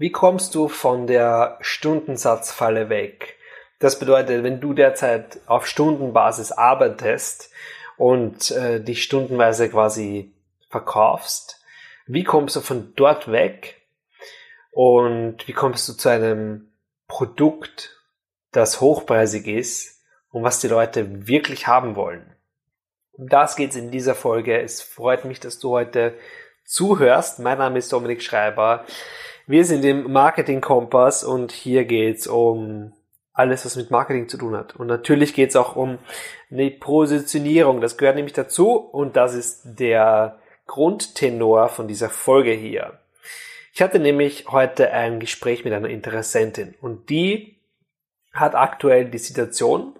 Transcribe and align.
Wie 0.00 0.10
kommst 0.10 0.54
du 0.54 0.68
von 0.68 1.06
der 1.06 1.58
Stundensatzfalle 1.60 2.88
weg? 2.88 3.36
Das 3.80 3.98
bedeutet, 3.98 4.42
wenn 4.42 4.58
du 4.58 4.72
derzeit 4.72 5.40
auf 5.44 5.66
Stundenbasis 5.66 6.52
arbeitest 6.52 7.50
und 7.98 8.50
äh, 8.50 8.82
dich 8.82 9.02
stundenweise 9.02 9.68
quasi 9.68 10.32
verkaufst, 10.70 11.62
wie 12.06 12.24
kommst 12.24 12.56
du 12.56 12.62
von 12.62 12.94
dort 12.96 13.30
weg 13.30 13.82
und 14.70 15.46
wie 15.46 15.52
kommst 15.52 15.86
du 15.86 15.92
zu 15.92 16.08
einem 16.08 16.72
Produkt, 17.06 18.00
das 18.52 18.80
hochpreisig 18.80 19.46
ist 19.46 20.00
und 20.30 20.42
was 20.42 20.60
die 20.60 20.68
Leute 20.68 21.28
wirklich 21.28 21.66
haben 21.66 21.94
wollen? 21.94 22.34
Um 23.12 23.28
das 23.28 23.54
geht's 23.54 23.76
in 23.76 23.90
dieser 23.90 24.14
Folge. 24.14 24.62
Es 24.62 24.80
freut 24.80 25.26
mich, 25.26 25.40
dass 25.40 25.58
du 25.58 25.72
heute 25.72 26.14
zuhörst. 26.64 27.38
Mein 27.38 27.58
Name 27.58 27.78
ist 27.78 27.92
Dominik 27.92 28.22
Schreiber. 28.22 28.86
Wir 29.50 29.64
sind 29.64 29.84
im 29.84 30.12
Marketing 30.12 30.60
Kompass 30.60 31.24
und 31.24 31.50
hier 31.50 31.84
geht's 31.84 32.28
um 32.28 32.92
alles, 33.32 33.66
was 33.66 33.74
mit 33.74 33.90
Marketing 33.90 34.28
zu 34.28 34.38
tun 34.38 34.54
hat. 34.54 34.76
Und 34.76 34.86
natürlich 34.86 35.34
geht's 35.34 35.56
auch 35.56 35.74
um 35.74 35.98
eine 36.52 36.70
Positionierung. 36.70 37.80
Das 37.80 37.96
gehört 37.96 38.14
nämlich 38.14 38.32
dazu 38.32 38.76
und 38.76 39.16
das 39.16 39.34
ist 39.34 39.62
der 39.64 40.38
Grundtenor 40.68 41.68
von 41.68 41.88
dieser 41.88 42.10
Folge 42.10 42.52
hier. 42.52 43.00
Ich 43.72 43.82
hatte 43.82 43.98
nämlich 43.98 44.46
heute 44.52 44.92
ein 44.92 45.18
Gespräch 45.18 45.64
mit 45.64 45.74
einer 45.74 45.90
Interessentin 45.90 46.76
und 46.80 47.10
die 47.10 47.56
hat 48.32 48.54
aktuell 48.54 49.06
die 49.06 49.18
Situation, 49.18 49.96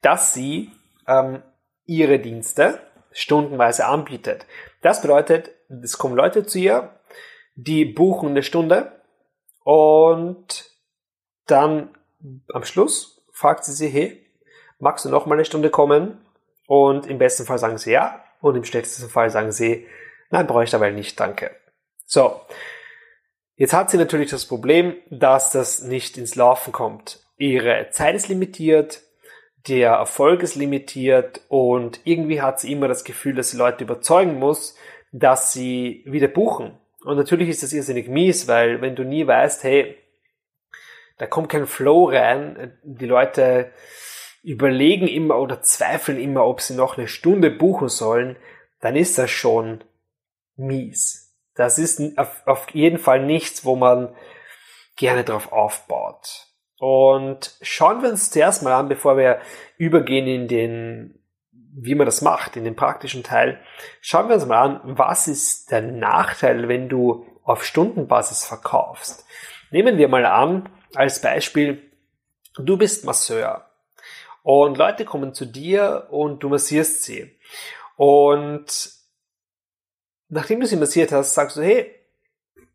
dass 0.00 0.32
sie 0.32 0.70
ähm, 1.08 1.42
ihre 1.86 2.20
Dienste 2.20 2.78
stundenweise 3.10 3.84
anbietet. 3.84 4.46
Das 4.80 5.02
bedeutet, 5.02 5.50
es 5.82 5.98
kommen 5.98 6.14
Leute 6.14 6.46
zu 6.46 6.60
ihr, 6.60 6.90
die 7.54 7.84
buchen 7.84 8.30
eine 8.30 8.42
Stunde 8.42 8.92
und 9.64 10.70
dann 11.46 11.90
am 12.52 12.64
Schluss 12.64 13.22
fragt 13.32 13.64
sie 13.64 13.72
sie, 13.72 13.88
hey, 13.88 14.26
magst 14.78 15.04
du 15.04 15.08
noch 15.08 15.26
mal 15.26 15.34
eine 15.34 15.44
Stunde 15.44 15.70
kommen? 15.70 16.24
Und 16.66 17.06
im 17.06 17.18
besten 17.18 17.44
Fall 17.44 17.58
sagen 17.58 17.78
sie 17.78 17.92
ja 17.92 18.24
und 18.40 18.56
im 18.56 18.64
schlechtesten 18.64 19.08
Fall 19.08 19.30
sagen 19.30 19.52
sie, 19.52 19.86
nein, 20.30 20.46
brauche 20.46 20.64
ich 20.64 20.70
dabei 20.70 20.90
nicht, 20.90 21.18
danke. 21.18 21.54
So, 22.06 22.40
jetzt 23.56 23.72
hat 23.72 23.90
sie 23.90 23.98
natürlich 23.98 24.30
das 24.30 24.46
Problem, 24.46 24.96
dass 25.10 25.50
das 25.50 25.82
nicht 25.82 26.16
ins 26.16 26.34
Laufen 26.34 26.72
kommt. 26.72 27.20
Ihre 27.36 27.88
Zeit 27.90 28.14
ist 28.14 28.28
limitiert, 28.28 29.02
der 29.68 29.92
Erfolg 29.92 30.42
ist 30.42 30.56
limitiert 30.56 31.42
und 31.48 32.00
irgendwie 32.04 32.42
hat 32.42 32.60
sie 32.60 32.72
immer 32.72 32.88
das 32.88 33.04
Gefühl, 33.04 33.34
dass 33.34 33.50
sie 33.50 33.56
Leute 33.56 33.84
überzeugen 33.84 34.38
muss, 34.38 34.76
dass 35.12 35.52
sie 35.52 36.02
wieder 36.06 36.28
buchen. 36.28 36.78
Und 37.04 37.16
natürlich 37.16 37.48
ist 37.48 37.62
das 37.62 37.72
irrsinnig 37.72 38.08
mies, 38.08 38.48
weil 38.48 38.80
wenn 38.80 38.94
du 38.94 39.04
nie 39.04 39.26
weißt, 39.26 39.64
hey, 39.64 39.96
da 41.18 41.26
kommt 41.26 41.48
kein 41.48 41.66
Flow 41.66 42.08
rein, 42.08 42.78
die 42.82 43.06
Leute 43.06 43.72
überlegen 44.42 45.06
immer 45.06 45.38
oder 45.38 45.62
zweifeln 45.62 46.18
immer, 46.18 46.46
ob 46.46 46.60
sie 46.60 46.74
noch 46.74 46.98
eine 46.98 47.08
Stunde 47.08 47.50
buchen 47.50 47.88
sollen, 47.88 48.36
dann 48.80 48.96
ist 48.96 49.18
das 49.18 49.30
schon 49.30 49.84
mies. 50.56 51.36
Das 51.54 51.78
ist 51.78 52.00
auf 52.46 52.70
jeden 52.70 52.98
Fall 52.98 53.24
nichts, 53.24 53.64
wo 53.64 53.76
man 53.76 54.14
gerne 54.96 55.22
drauf 55.24 55.52
aufbaut. 55.52 56.48
Und 56.78 57.56
schauen 57.62 58.02
wir 58.02 58.10
uns 58.10 58.30
zuerst 58.30 58.62
mal 58.62 58.74
an, 58.74 58.88
bevor 58.88 59.16
wir 59.16 59.40
übergehen 59.76 60.26
in 60.26 60.48
den 60.48 61.21
wie 61.74 61.94
man 61.94 62.06
das 62.06 62.22
macht, 62.22 62.56
in 62.56 62.64
dem 62.64 62.76
praktischen 62.76 63.22
Teil. 63.22 63.60
Schauen 64.00 64.28
wir 64.28 64.34
uns 64.34 64.46
mal 64.46 64.62
an, 64.62 64.80
was 64.84 65.26
ist 65.26 65.70
der 65.70 65.82
Nachteil, 65.82 66.68
wenn 66.68 66.88
du 66.88 67.26
auf 67.42 67.64
Stundenbasis 67.64 68.44
verkaufst. 68.44 69.24
Nehmen 69.70 69.98
wir 69.98 70.08
mal 70.08 70.26
an, 70.26 70.68
als 70.94 71.20
Beispiel, 71.20 71.90
du 72.56 72.76
bist 72.76 73.04
Masseur 73.04 73.70
und 74.42 74.76
Leute 74.76 75.04
kommen 75.04 75.34
zu 75.34 75.46
dir 75.46 76.08
und 76.10 76.42
du 76.42 76.50
massierst 76.50 77.04
sie. 77.04 77.38
Und 77.96 78.90
nachdem 80.28 80.60
du 80.60 80.66
sie 80.66 80.76
massiert 80.76 81.12
hast, 81.12 81.34
sagst 81.34 81.56
du, 81.56 81.62
hey, 81.62 82.01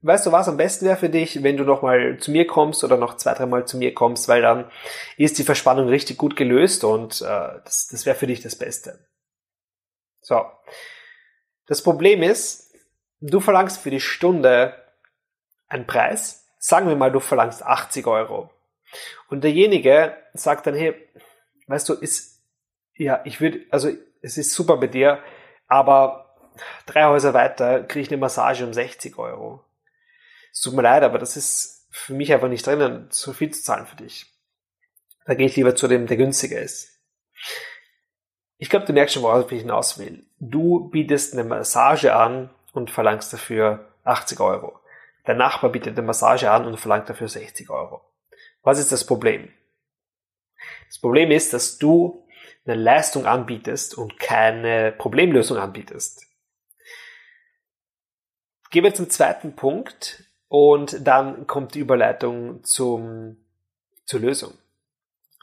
weißt 0.07 0.25
du, 0.25 0.31
was 0.31 0.47
am 0.47 0.57
besten 0.57 0.85
wäre 0.85 0.97
für 0.97 1.09
dich, 1.09 1.43
wenn 1.43 1.57
du 1.57 1.63
nochmal 1.63 2.17
zu 2.17 2.31
mir 2.31 2.47
kommst 2.47 2.83
oder 2.83 2.97
noch 2.97 3.17
zwei, 3.17 3.33
dreimal 3.33 3.65
zu 3.67 3.77
mir 3.77 3.93
kommst, 3.93 4.27
weil 4.27 4.41
dann 4.41 4.71
ist 5.17 5.37
die 5.37 5.43
Verspannung 5.43 5.89
richtig 5.89 6.17
gut 6.17 6.35
gelöst 6.35 6.83
und 6.83 7.21
äh, 7.21 7.59
das, 7.63 7.87
das 7.91 8.05
wäre 8.05 8.15
für 8.15 8.27
dich 8.27 8.41
das 8.41 8.55
Beste. 8.55 9.07
So. 10.21 10.45
Das 11.67 11.81
Problem 11.83 12.23
ist, 12.23 12.73
du 13.19 13.39
verlangst 13.39 13.81
für 13.81 13.89
die 13.89 13.99
Stunde 13.99 14.75
einen 15.67 15.85
Preis. 15.85 16.47
Sagen 16.59 16.87
wir 16.87 16.95
mal, 16.95 17.11
du 17.11 17.19
verlangst 17.19 17.63
80 17.63 18.07
Euro. 18.07 18.49
Und 19.29 19.43
derjenige 19.43 20.15
sagt 20.33 20.67
dann, 20.67 20.75
hey, 20.75 20.95
weißt 21.67 21.89
du, 21.89 21.93
ist, 21.93 22.41
ja, 22.95 23.21
ich 23.25 23.41
würde, 23.41 23.61
also 23.69 23.89
es 24.21 24.37
ist 24.37 24.53
super 24.53 24.77
bei 24.77 24.87
dir, 24.87 25.19
aber 25.67 26.35
drei 26.85 27.05
Häuser 27.05 27.33
weiter 27.33 27.83
kriege 27.83 28.03
ich 28.03 28.09
eine 28.09 28.17
Massage 28.17 28.65
um 28.65 28.73
60 28.73 29.17
Euro. 29.17 29.63
Es 30.57 30.61
tut 30.61 30.73
mir 30.73 30.81
leid, 30.81 31.03
aber 31.03 31.19
das 31.19 31.37
ist 31.37 31.85
für 31.91 32.15
mich 32.15 32.33
einfach 32.33 32.47
nicht 32.47 32.65
drinnen, 32.65 33.11
zu 33.11 33.31
viel 33.31 33.53
zu 33.53 33.61
zahlen 33.61 33.85
für 33.85 33.95
dich. 33.95 34.25
Da 35.27 35.35
gehe 35.35 35.45
ich 35.45 35.55
lieber 35.55 35.75
zu 35.75 35.87
dem, 35.87 36.07
der 36.07 36.17
günstiger 36.17 36.59
ist. 36.59 36.99
Ich 38.57 38.71
glaube, 38.71 38.87
du 38.87 38.93
merkst 38.93 39.13
schon, 39.13 39.21
worauf 39.21 39.51
ich 39.51 39.61
hinaus 39.61 39.99
will. 39.99 40.25
Du 40.39 40.89
bietest 40.89 41.33
eine 41.33 41.43
Massage 41.43 42.15
an 42.15 42.49
und 42.73 42.89
verlangst 42.89 43.31
dafür 43.31 43.93
80 44.03 44.39
Euro. 44.39 44.79
Der 45.27 45.35
Nachbar 45.35 45.71
bietet 45.71 45.95
eine 45.95 46.07
Massage 46.07 46.49
an 46.49 46.65
und 46.65 46.79
verlangt 46.79 47.07
dafür 47.07 47.27
60 47.27 47.69
Euro. 47.69 48.01
Was 48.63 48.79
ist 48.79 48.91
das 48.91 49.05
Problem? 49.05 49.53
Das 50.87 50.97
Problem 50.97 51.29
ist, 51.29 51.53
dass 51.53 51.77
du 51.77 52.27
eine 52.65 52.73
Leistung 52.81 53.27
anbietest 53.27 53.95
und 53.95 54.19
keine 54.19 54.91
Problemlösung 54.91 55.59
anbietest. 55.59 56.25
Gehen 58.71 58.83
wir 58.83 58.95
zum 58.95 59.11
zweiten 59.11 59.55
Punkt, 59.55 60.26
und 60.47 61.05
dann 61.05 61.47
kommt 61.47 61.75
die 61.75 61.79
Überleitung 61.79 62.63
zum, 62.63 63.37
zur 64.05 64.19
Lösung. 64.19 64.53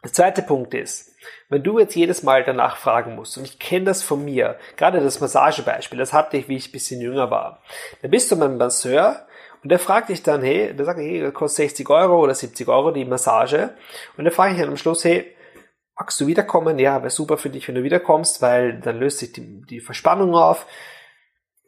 Der 0.03 0.13
zweite 0.13 0.43
Punkt 0.43 0.75
ist, 0.75 1.13
wenn 1.49 1.63
du 1.63 1.79
jetzt 1.79 1.97
jedes 1.97 2.23
Mal 2.23 2.45
danach 2.45 2.77
fragen 2.77 3.15
musst, 3.15 3.39
und 3.39 3.45
ich 3.45 3.59
kenne 3.59 3.87
das 3.87 4.03
von 4.03 4.23
mir, 4.23 4.59
gerade 4.77 5.01
das 5.01 5.21
Massagebeispiel, 5.21 5.99
das 5.99 6.13
hatte 6.13 6.37
ich, 6.37 6.49
wie 6.49 6.57
ich 6.57 6.69
ein 6.69 6.73
bisschen 6.73 7.01
jünger 7.01 7.31
war. 7.31 7.63
Dann 8.03 8.11
bist 8.11 8.31
du 8.31 8.39
beim 8.39 8.59
Masseur 8.59 9.27
und 9.63 9.71
der 9.71 9.79
fragt 9.79 10.11
dich 10.11 10.23
dann, 10.23 10.43
hey, 10.43 10.75
der 10.77 10.85
sagt, 10.85 10.99
hey, 10.99 11.21
das 11.23 11.33
kostet 11.33 11.71
60 11.71 11.89
Euro 11.89 12.19
oder 12.19 12.35
70 12.35 12.69
Euro 12.69 12.91
die 12.91 13.07
Massage. 13.07 13.75
Und 14.19 14.25
dann 14.25 14.33
frage 14.33 14.53
ich 14.53 14.61
dann 14.61 14.69
am 14.69 14.77
Schluss, 14.77 15.05
hey, 15.05 15.35
magst 15.99 16.21
du 16.21 16.27
wiederkommen? 16.27 16.79
Ja, 16.79 17.01
wäre 17.01 17.11
super 17.11 17.39
für 17.39 17.49
dich, 17.49 17.67
wenn 17.67 17.75
du 17.75 17.83
wiederkommst, 17.83 18.43
weil 18.43 18.81
dann 18.81 18.99
löst 18.99 19.21
sich 19.21 19.33
die, 19.33 19.63
die 19.63 19.81
Verspannung 19.81 20.35
auf. 20.35 20.67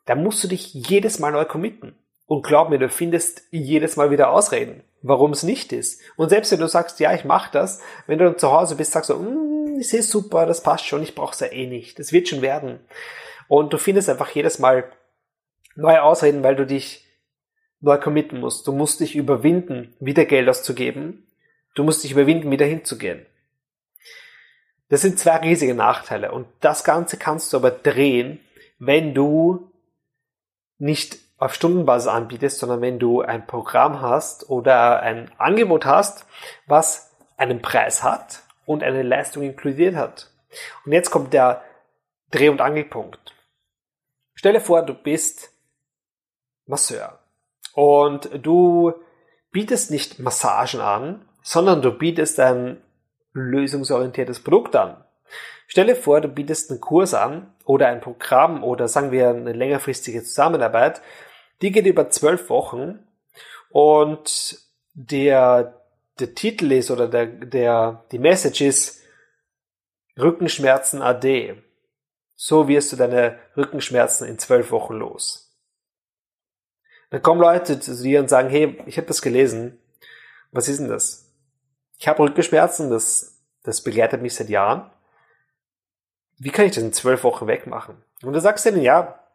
Da 0.04 0.14
musst 0.14 0.44
du 0.44 0.48
dich 0.48 0.74
jedes 0.74 1.18
Mal 1.18 1.32
neu 1.32 1.46
committen. 1.46 1.96
Und 2.26 2.44
glaub 2.44 2.70
mir, 2.70 2.78
du 2.78 2.88
findest 2.88 3.42
jedes 3.50 3.96
Mal 3.96 4.10
wieder 4.10 4.30
Ausreden, 4.30 4.82
warum 5.02 5.30
es 5.30 5.44
nicht 5.44 5.72
ist. 5.72 6.00
Und 6.16 6.28
selbst 6.28 6.50
wenn 6.50 6.60
du 6.60 6.66
sagst, 6.66 6.98
ja, 6.98 7.14
ich 7.14 7.24
mache 7.24 7.52
das, 7.52 7.80
wenn 8.06 8.18
du 8.18 8.24
dann 8.24 8.38
zu 8.38 8.50
Hause 8.50 8.74
bist, 8.74 8.92
sagst 8.92 9.10
du, 9.10 9.14
mm, 9.14 9.78
ich 9.78 9.88
sehe 9.88 10.02
super, 10.02 10.44
das 10.46 10.62
passt 10.62 10.86
schon, 10.86 11.02
ich 11.02 11.14
brauche 11.14 11.32
es 11.32 11.40
ja 11.40 11.46
eh 11.46 11.66
nicht. 11.66 11.98
Das 11.98 12.12
wird 12.12 12.28
schon 12.28 12.42
werden. 12.42 12.80
Und 13.48 13.72
du 13.72 13.78
findest 13.78 14.08
einfach 14.08 14.30
jedes 14.30 14.58
Mal 14.58 14.90
neue 15.76 16.02
Ausreden, 16.02 16.42
weil 16.42 16.56
du 16.56 16.66
dich 16.66 17.06
neu 17.80 17.98
committen 17.98 18.40
musst. 18.40 18.66
Du 18.66 18.72
musst 18.72 19.00
dich 19.00 19.14
überwinden, 19.14 19.94
wieder 20.00 20.24
Geld 20.24 20.48
auszugeben. 20.48 21.26
Du 21.74 21.84
musst 21.84 22.02
dich 22.02 22.12
überwinden, 22.12 22.50
wieder 22.50 22.66
hinzugehen. 22.66 23.24
Das 24.88 25.02
sind 25.02 25.18
zwei 25.18 25.36
riesige 25.36 25.74
Nachteile. 25.74 26.32
Und 26.32 26.46
das 26.60 26.82
Ganze 26.82 27.18
kannst 27.18 27.52
du 27.52 27.58
aber 27.58 27.70
drehen, 27.70 28.40
wenn 28.78 29.14
du 29.14 29.70
nicht 30.78 31.18
auf 31.38 31.54
Stundenbasis 31.54 32.08
anbietest, 32.08 32.58
sondern 32.58 32.80
wenn 32.80 32.98
du 32.98 33.20
ein 33.20 33.46
Programm 33.46 34.00
hast 34.00 34.48
oder 34.48 35.00
ein 35.00 35.30
Angebot 35.38 35.84
hast, 35.84 36.26
was 36.66 37.14
einen 37.36 37.60
Preis 37.60 38.02
hat 38.02 38.42
und 38.64 38.82
eine 38.82 39.02
Leistung 39.02 39.42
inkludiert 39.42 39.96
hat. 39.96 40.30
Und 40.84 40.92
jetzt 40.92 41.10
kommt 41.10 41.32
der 41.32 41.62
Dreh- 42.30 42.48
und 42.48 42.60
Angelpunkt. 42.60 43.34
Stelle 44.34 44.60
vor, 44.60 44.82
du 44.82 44.94
bist 44.94 45.50
Masseur 46.66 47.18
und 47.74 48.30
du 48.42 48.94
bietest 49.52 49.90
nicht 49.90 50.18
Massagen 50.18 50.80
an, 50.80 51.28
sondern 51.42 51.82
du 51.82 51.92
bietest 51.92 52.40
ein 52.40 52.82
lösungsorientiertes 53.32 54.40
Produkt 54.42 54.74
an. 54.74 55.02
Stelle 55.68 55.96
vor, 55.96 56.20
du 56.20 56.28
bietest 56.28 56.70
einen 56.70 56.80
Kurs 56.80 57.14
an 57.14 57.54
oder 57.64 57.88
ein 57.88 58.00
Programm 58.00 58.64
oder 58.64 58.88
sagen 58.88 59.10
wir 59.12 59.28
eine 59.28 59.52
längerfristige 59.52 60.22
Zusammenarbeit, 60.22 61.02
die 61.62 61.72
geht 61.72 61.86
über 61.86 62.10
zwölf 62.10 62.50
Wochen 62.50 63.06
und 63.70 64.58
der, 64.94 65.82
der 66.18 66.34
Titel 66.34 66.72
ist 66.72 66.90
oder 66.90 67.08
der, 67.08 67.26
der, 67.26 68.04
die 68.12 68.18
Message 68.18 68.60
ist 68.62 69.02
Rückenschmerzen 70.18 71.02
AD. 71.02 71.62
So 72.34 72.68
wirst 72.68 72.92
du 72.92 72.96
deine 72.96 73.38
Rückenschmerzen 73.56 74.26
in 74.26 74.38
zwölf 74.38 74.70
Wochen 74.70 74.94
los. 74.94 75.54
Dann 77.10 77.22
kommen 77.22 77.40
Leute 77.40 77.80
zu 77.80 77.94
dir 77.94 78.20
und 78.20 78.28
sagen, 78.28 78.48
hey, 78.48 78.82
ich 78.86 78.96
habe 78.96 79.06
das 79.06 79.22
gelesen. 79.22 79.78
Was 80.50 80.68
ist 80.68 80.80
denn 80.80 80.88
das? 80.88 81.32
Ich 81.98 82.08
habe 82.08 82.22
Rückenschmerzen, 82.22 82.90
das, 82.90 83.40
das 83.62 83.82
begleitet 83.82 84.22
mich 84.22 84.34
seit 84.34 84.48
Jahren. 84.48 84.90
Wie 86.38 86.50
kann 86.50 86.66
ich 86.66 86.72
das 86.74 86.84
in 86.84 86.92
zwölf 86.92 87.24
Wochen 87.24 87.46
wegmachen? 87.46 88.02
Und 88.22 88.32
du 88.32 88.40
sagst 88.40 88.64
denen, 88.66 88.82
ja, 88.82 89.25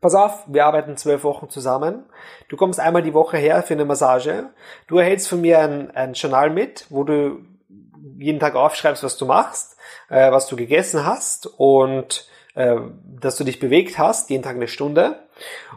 pass 0.00 0.14
auf, 0.14 0.44
wir 0.46 0.66
arbeiten 0.66 0.96
zwölf 0.96 1.24
Wochen 1.24 1.48
zusammen. 1.48 2.04
Du 2.48 2.56
kommst 2.56 2.80
einmal 2.80 3.02
die 3.02 3.14
Woche 3.14 3.36
her 3.36 3.62
für 3.62 3.74
eine 3.74 3.84
Massage. 3.84 4.50
Du 4.86 4.98
erhältst 4.98 5.28
von 5.28 5.40
mir 5.40 5.60
ein, 5.60 5.90
ein 5.92 6.14
Journal 6.14 6.50
mit, 6.50 6.86
wo 6.90 7.04
du 7.04 7.44
jeden 8.18 8.40
Tag 8.40 8.54
aufschreibst, 8.54 9.02
was 9.02 9.16
du 9.16 9.26
machst, 9.26 9.76
äh, 10.08 10.30
was 10.30 10.46
du 10.46 10.56
gegessen 10.56 11.04
hast 11.06 11.46
und 11.46 12.28
äh, 12.54 12.76
dass 13.20 13.36
du 13.36 13.44
dich 13.44 13.60
bewegt 13.60 13.98
hast, 13.98 14.30
jeden 14.30 14.42
Tag 14.42 14.56
eine 14.56 14.68
Stunde. 14.68 15.28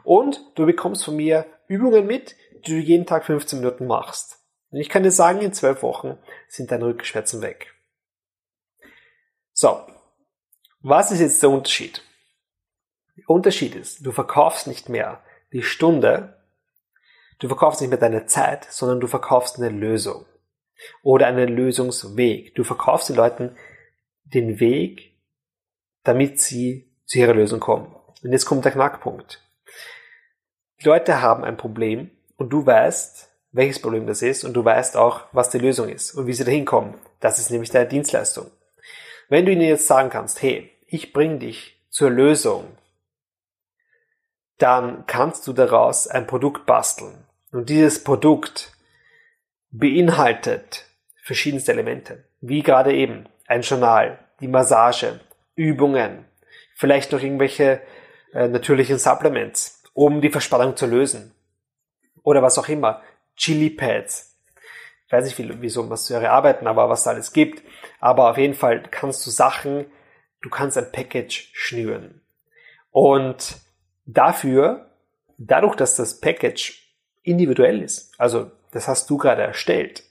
Und 0.04 0.42
du 0.56 0.66
bekommst 0.66 1.06
von 1.06 1.16
mir 1.16 1.46
Übungen 1.68 2.06
mit, 2.06 2.36
die 2.66 2.72
du 2.72 2.78
jeden 2.78 3.06
Tag 3.06 3.26
15 3.26 3.60
Minuten 3.60 3.88
machst. 3.88 4.40
Und 4.72 4.80
ich 4.80 4.90
kann 4.90 5.04
dir 5.04 5.12
sagen, 5.12 5.42
in 5.42 5.54
zwölf 5.54 5.84
Wochen 5.84 6.18
sind 6.48 6.72
deine 6.72 6.86
Rückenschmerzen 6.86 7.42
weg. 7.42 7.74
So, 9.54 9.80
was 10.82 11.12
ist 11.12 11.22
jetzt 11.22 11.42
der 11.42 11.50
Unterschied? 11.50 12.02
Der 13.18 13.30
Unterschied 13.30 13.76
ist, 13.76 14.06
du 14.06 14.12
verkaufst 14.12 14.68
nicht 14.68 14.90
mehr 14.90 15.24
die 15.54 15.64
Stunde, 15.64 16.38
du 17.40 17.48
verkaufst 17.48 17.82
nicht 17.82 17.90
mehr 17.90 18.00
deine 18.00 18.26
Zeit, 18.26 18.66
sondern 18.70 19.00
du 19.00 19.08
verkaufst 19.08 19.58
eine 19.58 19.70
Lösung 19.70 20.26
oder 21.04 21.28
einen 21.28 21.50
Lösungsweg. 21.50 22.56
Du 22.56 22.64
verkaufst 22.64 23.10
den 23.10 23.16
Leuten 23.16 23.56
den 24.24 24.60
Weg, 24.60 25.18
damit 26.04 26.40
sie 26.40 26.92
zu 27.06 27.20
ihrer 27.20 27.34
Lösung 27.34 27.60
kommen. 27.60 27.96
Und 28.24 28.32
jetzt 28.32 28.46
kommt 28.46 28.66
der 28.66 28.72
Knackpunkt. 28.72 29.42
Die 30.82 30.86
Leute 30.86 31.22
haben 31.22 31.44
ein 31.44 31.58
Problem 31.58 32.12
und 32.38 32.50
du 32.50 32.66
weißt, 32.66 33.30
welches 33.52 33.82
Problem 33.82 34.06
das 34.08 34.22
ist 34.22 34.44
und 34.44 34.54
du 34.54 34.66
weißt 34.66 34.98
auch, 34.98 35.24
was 35.32 35.50
die 35.50 35.60
Lösung 35.60 35.88
ist 35.88 36.14
und 36.14 36.28
wie 36.28 36.34
sie 36.34 36.44
dahin 36.44 36.66
kommen. 36.66 36.96
Das 37.22 37.40
ist 37.40 37.50
nämlich 37.50 37.70
deine 37.70 37.88
Dienstleistung. 37.88 38.52
Wenn 39.30 39.46
du 39.46 39.54
ihnen 39.54 39.62
jetzt 39.62 39.88
sagen 39.88 40.10
kannst, 40.10 40.42
hey, 40.42 40.72
ich 40.88 41.14
bringe 41.14 41.40
dich 41.40 41.82
zur 41.90 42.10
Lösung, 42.10 42.66
dann 44.58 45.06
kannst 45.06 45.48
du 45.48 45.54
daraus 45.54 46.08
ein 46.08 46.28
Produkt 46.28 46.66
basteln. 46.66 47.26
Und 47.52 47.70
dieses 47.70 48.04
Produkt 48.04 48.74
beinhaltet 49.72 50.86
verschiedenste 51.24 51.72
Elemente, 51.72 52.26
wie 52.42 52.62
gerade 52.62 52.94
eben 52.94 53.28
ein 53.48 53.62
Journal, 53.62 54.20
die 54.40 54.48
Massage, 54.48 55.20
Übungen, 55.56 56.26
vielleicht 56.76 57.12
noch 57.12 57.22
irgendwelche 57.22 57.82
äh, 58.34 58.48
natürlichen 58.48 59.00
Supplements, 59.00 59.84
um 59.94 60.22
die 60.22 60.30
Verspannung 60.30 60.76
zu 60.76 60.86
lösen. 60.86 61.34
Oder 62.24 62.42
was 62.42 62.58
auch 62.58 62.68
immer. 62.68 63.02
Chili 63.36 63.70
Pads. 63.70 64.38
Ich 65.06 65.12
weiß 65.12 65.26
nicht, 65.26 65.38
wie, 65.38 65.62
wieso 65.62 65.84
Masseure 65.84 66.32
arbeiten, 66.32 66.68
aber 66.68 66.90
was 66.90 67.04
da 67.04 67.12
alles 67.12 67.34
gibt. 67.34 67.64
Aber 68.00 68.32
auf 68.32 68.38
jeden 68.38 68.56
Fall 68.56 68.84
kannst 68.90 69.26
du 69.26 69.32
Sachen, 69.32 69.86
du 70.42 70.50
kannst 70.50 70.78
ein 70.78 70.92
Package 70.92 71.50
schnüren. 71.54 72.22
Und 72.92 73.58
dafür, 74.06 74.90
dadurch, 75.38 75.76
dass 75.76 75.96
das 75.96 76.20
Package 76.20 76.82
individuell 77.24 77.82
ist, 77.82 78.20
also 78.20 78.52
das 78.72 78.88
hast 78.88 79.10
du 79.10 79.18
gerade 79.18 79.42
erstellt, 79.42 80.04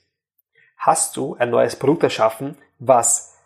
hast 0.77 1.17
du 1.17 1.35
ein 1.35 1.49
neues 1.49 1.75
Produkt 1.75 2.03
erschaffen, 2.03 2.57
was 2.79 3.37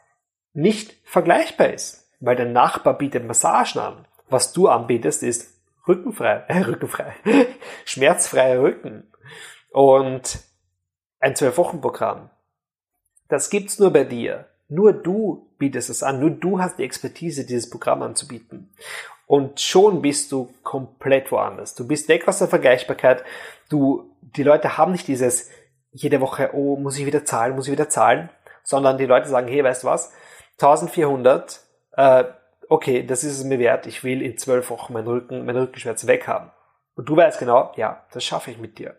nicht 0.54 0.96
vergleichbar 1.04 1.70
ist, 1.70 2.10
weil 2.20 2.36
der 2.36 2.48
Nachbar 2.48 2.98
bietet 2.98 3.26
Massagen 3.26 3.80
an. 3.80 4.08
Was 4.30 4.54
du 4.54 4.68
anbietest, 4.68 5.24
ist 5.24 5.54
rückenfrei, 5.88 6.44
äh, 6.48 6.60
rückenfrei, 6.60 7.16
schmerzfreier 7.86 8.62
Rücken 8.62 9.12
und 9.72 10.40
ein 11.20 11.36
Zwölf-Wochen-Programm. 11.36 12.30
Das 13.28 13.50
gibt's 13.50 13.80
nur 13.80 13.92
bei 13.92 14.04
dir. 14.04 14.49
Nur 14.70 14.94
du 14.94 15.50
bietest 15.58 15.90
es 15.90 16.04
an, 16.04 16.20
nur 16.20 16.30
du 16.30 16.60
hast 16.60 16.78
die 16.78 16.84
Expertise, 16.84 17.46
dieses 17.46 17.70
Programm 17.70 18.02
anzubieten. 18.04 18.72
Und 19.26 19.60
schon 19.60 20.02
bist 20.02 20.32
du 20.32 20.54
komplett 20.64 21.32
woanders. 21.32 21.76
Du 21.76 21.88
bist 21.88 22.08
weg 22.08 22.28
aus 22.28 22.40
der 22.40 22.48
Vergleichbarkeit. 22.48 23.24
Du, 23.70 24.16
die 24.22 24.44
Leute 24.44 24.78
haben 24.78 24.92
nicht 24.92 25.08
dieses 25.08 25.50
jede 25.92 26.22
Woche, 26.22 26.52
oh, 26.54 26.78
muss 26.78 26.98
ich 26.98 27.06
wieder 27.06 27.26
zahlen, 27.26 27.56
muss 27.56 27.68
ich 27.68 27.72
wieder 27.72 27.90
zahlen, 27.90 28.30
sondern 28.64 28.98
die 28.98 29.06
Leute 29.06 29.28
sagen, 29.28 29.48
hey, 29.48 29.64
weißt 29.64 29.84
du 29.84 29.88
was? 29.88 30.14
1400, 30.60 31.62
äh, 31.94 32.26
okay, 32.68 33.04
das 33.04 33.24
ist 33.24 33.40
es 33.40 33.44
mir 33.44 33.60
wert. 33.60 33.88
Ich 33.88 34.04
will 34.04 34.22
in 34.22 34.38
zwölf 34.38 34.70
Wochen 34.70 34.94
meinen 34.94 35.08
Rücken, 35.08 35.46
meine 35.46 35.62
Rückenschmerzen 35.62 36.08
weghaben. 36.08 36.52
Und 36.96 37.10
du 37.10 37.16
weißt 37.16 37.40
genau, 37.40 37.72
ja, 37.76 38.06
das 38.12 38.24
schaffe 38.24 38.52
ich 38.52 38.58
mit 38.58 38.78
dir. 38.78 38.98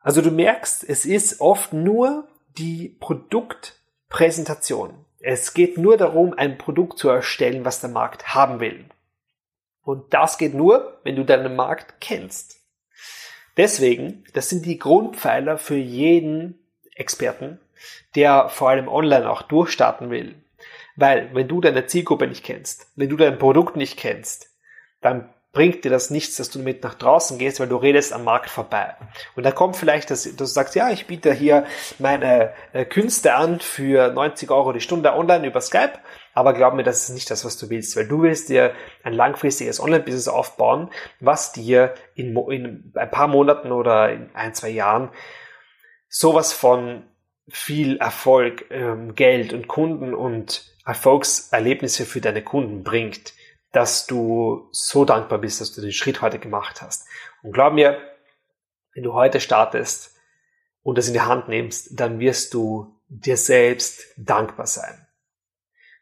Also 0.00 0.22
du 0.22 0.30
merkst, 0.30 0.88
es 0.88 1.04
ist 1.04 1.40
oft 1.40 1.72
nur 1.72 2.26
die 2.58 2.96
Produktpräsentation. 3.00 4.94
Es 5.20 5.54
geht 5.54 5.78
nur 5.78 5.96
darum, 5.96 6.34
ein 6.34 6.58
Produkt 6.58 6.98
zu 6.98 7.08
erstellen, 7.08 7.64
was 7.64 7.80
der 7.80 7.90
Markt 7.90 8.34
haben 8.34 8.60
will. 8.60 8.84
Und 9.82 10.14
das 10.14 10.38
geht 10.38 10.54
nur, 10.54 11.00
wenn 11.04 11.16
du 11.16 11.24
deinen 11.24 11.56
Markt 11.56 12.00
kennst. 12.00 12.60
Deswegen, 13.56 14.24
das 14.34 14.48
sind 14.48 14.66
die 14.66 14.78
Grundpfeiler 14.78 15.58
für 15.58 15.76
jeden 15.76 16.58
Experten, 16.94 17.58
der 18.14 18.48
vor 18.48 18.70
allem 18.70 18.88
online 18.88 19.30
auch 19.30 19.42
durchstarten 19.42 20.10
will. 20.10 20.34
Weil, 20.96 21.34
wenn 21.34 21.48
du 21.48 21.60
deine 21.60 21.86
Zielgruppe 21.86 22.26
nicht 22.26 22.44
kennst, 22.44 22.90
wenn 22.96 23.08
du 23.08 23.16
dein 23.16 23.38
Produkt 23.38 23.76
nicht 23.76 23.98
kennst, 23.98 24.50
dann 25.00 25.32
bringt 25.56 25.86
dir 25.86 25.90
das 25.90 26.10
nichts, 26.10 26.36
dass 26.36 26.50
du 26.50 26.58
mit 26.58 26.84
nach 26.84 26.92
draußen 26.92 27.38
gehst, 27.38 27.60
weil 27.60 27.68
du 27.68 27.76
redest 27.76 28.12
am 28.12 28.24
Markt 28.24 28.50
vorbei. 28.50 28.94
Und 29.36 29.46
da 29.46 29.52
kommt 29.52 29.74
vielleicht, 29.78 30.10
dass, 30.10 30.24
dass 30.24 30.36
du 30.36 30.44
sagst, 30.44 30.74
ja, 30.74 30.90
ich 30.90 31.06
biete 31.06 31.32
hier 31.32 31.64
meine 31.98 32.52
äh, 32.74 32.84
Künste 32.84 33.34
an 33.34 33.60
für 33.60 34.12
90 34.12 34.50
Euro 34.50 34.74
die 34.74 34.82
Stunde 34.82 35.14
online 35.14 35.46
über 35.46 35.62
Skype, 35.62 35.94
aber 36.34 36.52
glaub 36.52 36.74
mir, 36.74 36.82
das 36.82 37.04
ist 37.04 37.14
nicht 37.14 37.30
das, 37.30 37.46
was 37.46 37.56
du 37.56 37.70
willst, 37.70 37.96
weil 37.96 38.06
du 38.06 38.20
willst 38.20 38.50
dir 38.50 38.74
ein 39.02 39.14
langfristiges 39.14 39.80
Online-Business 39.80 40.28
aufbauen, 40.28 40.90
was 41.20 41.52
dir 41.52 41.94
in, 42.14 42.36
in 42.36 42.92
ein 42.94 43.10
paar 43.10 43.26
Monaten 43.26 43.72
oder 43.72 44.12
in 44.12 44.28
ein, 44.34 44.52
zwei 44.52 44.68
Jahren 44.68 45.08
sowas 46.10 46.52
von 46.52 47.04
viel 47.48 47.96
Erfolg, 47.96 48.66
ähm, 48.70 49.14
Geld 49.14 49.54
und 49.54 49.68
Kunden 49.68 50.12
und 50.12 50.70
Erfolgserlebnisse 50.84 52.04
für 52.04 52.20
deine 52.20 52.42
Kunden 52.42 52.84
bringt 52.84 53.32
dass 53.72 54.06
du 54.06 54.68
so 54.72 55.04
dankbar 55.04 55.38
bist, 55.38 55.60
dass 55.60 55.72
du 55.72 55.80
den 55.80 55.92
Schritt 55.92 56.22
heute 56.22 56.38
gemacht 56.38 56.82
hast. 56.82 57.06
Und 57.42 57.52
glaub 57.52 57.72
mir, 57.72 58.00
wenn 58.94 59.02
du 59.02 59.12
heute 59.12 59.40
startest 59.40 60.16
und 60.82 60.96
das 60.96 61.08
in 61.08 61.12
die 61.12 61.20
Hand 61.20 61.48
nimmst, 61.48 61.98
dann 61.98 62.18
wirst 62.18 62.54
du 62.54 62.96
dir 63.08 63.36
selbst 63.36 64.14
dankbar 64.16 64.66
sein. 64.66 65.06